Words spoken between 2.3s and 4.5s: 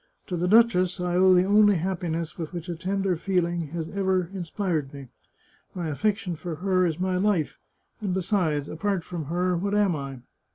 with which a tender feeling has ever